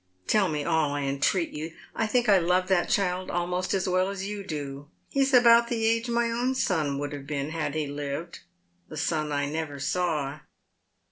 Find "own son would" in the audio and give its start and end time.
6.31-7.13